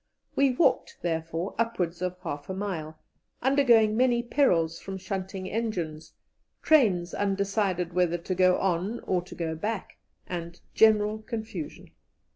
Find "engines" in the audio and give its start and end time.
5.47-6.13